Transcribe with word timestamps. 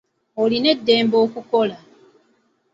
Olina 0.41 0.67
eddembe 0.73 1.15
okukola. 1.25 1.77